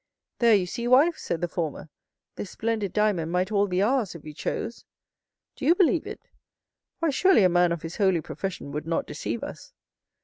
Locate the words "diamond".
2.91-3.31